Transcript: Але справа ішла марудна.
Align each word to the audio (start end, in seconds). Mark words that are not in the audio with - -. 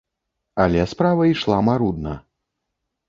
Але 0.63 0.85
справа 0.95 1.27
ішла 1.33 1.61
марудна. 1.69 2.17